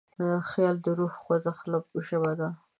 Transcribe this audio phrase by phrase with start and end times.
[0.49, 1.65] خیال د روح د خوځښت
[2.07, 2.49] ژبه ده.